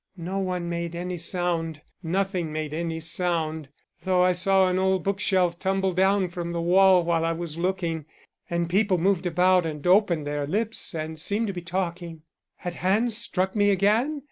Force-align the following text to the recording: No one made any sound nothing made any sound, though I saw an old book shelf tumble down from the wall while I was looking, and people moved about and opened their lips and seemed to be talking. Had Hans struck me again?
No 0.17 0.39
one 0.39 0.67
made 0.67 0.95
any 0.95 1.17
sound 1.17 1.83
nothing 2.01 2.51
made 2.51 2.73
any 2.73 2.99
sound, 2.99 3.69
though 3.99 4.23
I 4.23 4.31
saw 4.31 4.67
an 4.67 4.79
old 4.79 5.03
book 5.03 5.19
shelf 5.19 5.59
tumble 5.59 5.93
down 5.93 6.29
from 6.29 6.53
the 6.53 6.59
wall 6.59 7.03
while 7.05 7.23
I 7.23 7.33
was 7.33 7.59
looking, 7.59 8.05
and 8.49 8.67
people 8.67 8.97
moved 8.97 9.27
about 9.27 9.63
and 9.63 9.85
opened 9.85 10.25
their 10.25 10.47
lips 10.47 10.95
and 10.95 11.19
seemed 11.19 11.45
to 11.45 11.53
be 11.53 11.61
talking. 11.61 12.23
Had 12.55 12.73
Hans 12.81 13.15
struck 13.15 13.55
me 13.55 13.69
again? 13.69 14.19